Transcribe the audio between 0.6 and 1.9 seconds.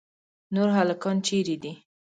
هلکان چیرې دي؟